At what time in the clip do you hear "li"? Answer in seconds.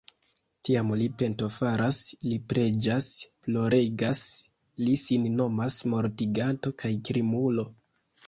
0.99-1.07, 2.29-2.37, 4.87-4.97